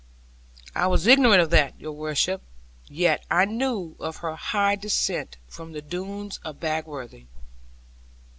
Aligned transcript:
'I 0.75 0.87
was 0.87 1.05
ignorant 1.05 1.43
of 1.43 1.51
that, 1.51 1.79
your 1.79 1.91
worship; 1.91 2.41
yet 2.87 3.23
I 3.29 3.45
knew 3.45 3.95
of 3.99 4.17
her 4.25 4.35
high 4.35 4.75
descent 4.75 5.37
from 5.47 5.73
the 5.73 5.81
Doones 5.83 6.39
of 6.43 6.59
Bagworthy.' 6.59 7.27